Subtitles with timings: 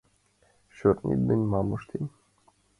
[0.75, 2.05] Шӧртнет ден мом ыштем?